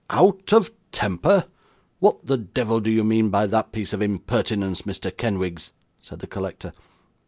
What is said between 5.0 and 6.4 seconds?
Kenwigs?' said the